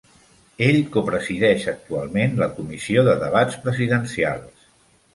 [0.67, 4.71] Ell copresideix actualment la Comissió de debats presidencials.